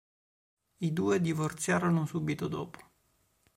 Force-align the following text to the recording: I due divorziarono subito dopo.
I 0.79 0.93
due 0.93 1.21
divorziarono 1.21 2.07
subito 2.07 2.47
dopo. 2.47 2.79